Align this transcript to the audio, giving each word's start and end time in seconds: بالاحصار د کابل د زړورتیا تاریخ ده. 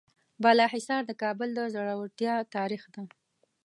بالاحصار 0.41 1.01
د 1.05 1.11
کابل 1.21 1.49
د 1.55 1.59
زړورتیا 1.73 2.35
تاریخ 2.55 2.83
ده. 2.93 3.01